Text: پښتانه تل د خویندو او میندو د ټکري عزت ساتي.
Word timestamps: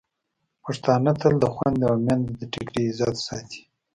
پښتانه 0.63 1.11
تل 1.21 1.33
د 1.39 1.45
خویندو 1.53 1.85
او 1.91 1.97
میندو 2.05 2.33
د 2.39 2.41
ټکري 2.53 2.83
عزت 2.89 3.15
ساتي. 3.27 3.61